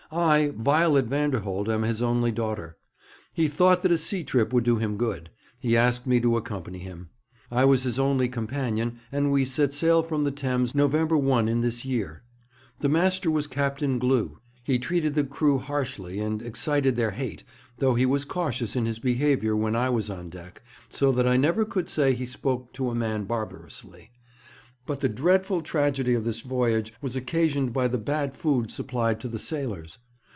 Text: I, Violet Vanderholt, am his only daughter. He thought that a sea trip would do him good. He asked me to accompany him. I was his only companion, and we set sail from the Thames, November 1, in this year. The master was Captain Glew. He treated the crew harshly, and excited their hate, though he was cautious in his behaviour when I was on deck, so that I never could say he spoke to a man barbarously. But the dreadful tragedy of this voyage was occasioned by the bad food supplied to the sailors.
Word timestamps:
I, 0.13 0.49
Violet 0.57 1.05
Vanderholt, 1.07 1.69
am 1.69 1.83
his 1.83 2.01
only 2.01 2.33
daughter. 2.33 2.75
He 3.31 3.47
thought 3.47 3.81
that 3.81 3.93
a 3.93 3.97
sea 3.97 4.25
trip 4.25 4.51
would 4.51 4.65
do 4.65 4.75
him 4.75 4.97
good. 4.97 5.29
He 5.57 5.77
asked 5.77 6.05
me 6.05 6.19
to 6.19 6.35
accompany 6.35 6.79
him. 6.79 7.11
I 7.49 7.63
was 7.63 7.83
his 7.83 7.97
only 7.97 8.27
companion, 8.27 8.99
and 9.09 9.31
we 9.31 9.45
set 9.45 9.73
sail 9.73 10.03
from 10.03 10.25
the 10.25 10.31
Thames, 10.31 10.75
November 10.75 11.15
1, 11.15 11.47
in 11.47 11.61
this 11.61 11.85
year. 11.85 12.23
The 12.81 12.89
master 12.89 13.31
was 13.31 13.47
Captain 13.47 13.99
Glew. 13.99 14.39
He 14.65 14.79
treated 14.79 15.15
the 15.15 15.23
crew 15.23 15.59
harshly, 15.59 16.19
and 16.19 16.41
excited 16.41 16.97
their 16.97 17.11
hate, 17.11 17.45
though 17.77 17.93
he 17.95 18.05
was 18.05 18.25
cautious 18.25 18.75
in 18.75 18.85
his 18.85 18.99
behaviour 18.99 19.55
when 19.55 19.77
I 19.77 19.87
was 19.89 20.09
on 20.09 20.29
deck, 20.29 20.61
so 20.89 21.13
that 21.13 21.25
I 21.27 21.37
never 21.37 21.63
could 21.63 21.87
say 21.87 22.13
he 22.13 22.25
spoke 22.25 22.73
to 22.73 22.89
a 22.89 22.95
man 22.95 23.23
barbarously. 23.23 24.11
But 24.87 25.01
the 25.01 25.09
dreadful 25.09 25.61
tragedy 25.61 26.15
of 26.15 26.23
this 26.23 26.41
voyage 26.41 26.91
was 27.03 27.15
occasioned 27.15 27.71
by 27.71 27.87
the 27.87 27.99
bad 27.99 28.35
food 28.35 28.71
supplied 28.71 29.19
to 29.21 29.27
the 29.27 29.37
sailors. 29.39 29.99